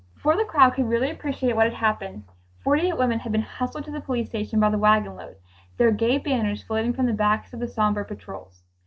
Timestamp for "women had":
2.97-3.31